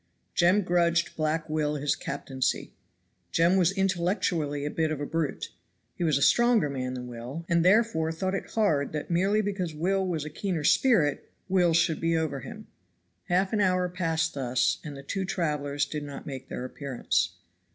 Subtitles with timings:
[0.33, 2.73] Jem grudged Black Will his captaincy.
[3.31, 5.51] Jem was intellectually a bit of a brute.
[5.95, 9.75] He was a stronger man than Will, and therefore thought it hard that merely because
[9.75, 12.65] Will was a keener spirit, Will should be over him.
[13.25, 17.35] Half an hour passed thus, and the two travelers did not make their appearance.